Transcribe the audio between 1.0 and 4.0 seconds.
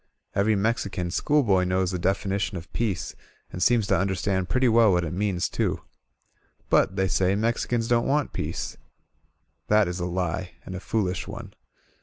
schoolboy knows the definition of peace and seems to